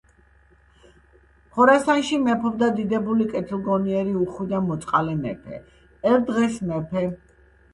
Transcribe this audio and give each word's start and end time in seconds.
ხორასანში 1.57 2.17
მეფობდა 2.23 2.69
დიდებული, 2.79 3.27
კეთილგონიერი, 3.35 4.17
უხვი 4.25 4.49
და 4.55 4.63
მოწყალე 4.71 5.15
მეფე. 5.27 5.61
ერთ 6.15 6.29
დღეს 6.33 6.59
მეფემ 6.73 7.15